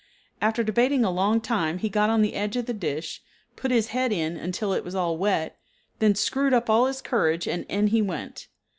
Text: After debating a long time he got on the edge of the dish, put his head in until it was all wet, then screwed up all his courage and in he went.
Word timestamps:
After 0.41 0.63
debating 0.63 1.05
a 1.05 1.11
long 1.11 1.39
time 1.41 1.77
he 1.77 1.87
got 1.87 2.09
on 2.09 2.23
the 2.23 2.33
edge 2.33 2.55
of 2.55 2.65
the 2.65 2.73
dish, 2.73 3.21
put 3.55 3.69
his 3.69 3.89
head 3.89 4.11
in 4.11 4.35
until 4.35 4.73
it 4.73 4.83
was 4.83 4.95
all 4.95 5.15
wet, 5.15 5.59
then 5.99 6.15
screwed 6.15 6.55
up 6.55 6.71
all 6.71 6.87
his 6.87 7.03
courage 7.03 7.45
and 7.47 7.67
in 7.69 7.85
he 7.85 8.01
went. 8.01 8.47